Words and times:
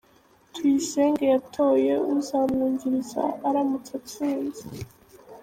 Tuyisenge 0.53 1.25
yatoye 1.33 1.93
uzamwungiriza 2.15 3.23
aramutse 3.47 3.91
atsinze 3.99 4.63